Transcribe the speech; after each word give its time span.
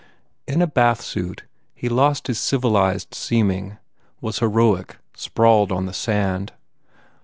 In 0.47 0.63
a 0.63 0.67
bathsuit 0.67 1.43
he 1.75 1.87
lost 1.87 2.25
his 2.25 2.39
civilized 2.39 3.13
seeming, 3.13 3.77
was 4.19 4.39
heroic, 4.39 4.97
sprawled 5.13 5.71
on 5.71 5.85
the 5.85 5.93
sand. 5.93 6.53